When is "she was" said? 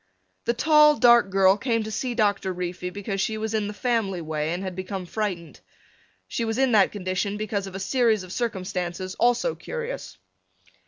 3.21-3.53, 6.27-6.57